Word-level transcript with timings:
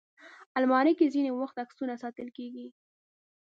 الماري 0.57 0.93
کې 0.99 1.11
ځینې 1.13 1.31
وخت 1.33 1.55
عکسونه 1.63 1.93
ساتل 2.03 2.27
کېږي 2.37 2.67